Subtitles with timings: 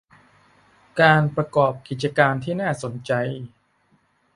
[1.01, 3.11] การประกอบกิจการที่น่าสนใจ